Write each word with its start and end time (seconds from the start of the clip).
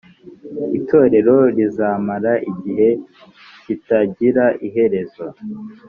itorero 0.79 1.35
rizamara 1.55 2.33
igihe 2.51 2.89
kitagira 3.63 4.45
iherezo 4.67 5.25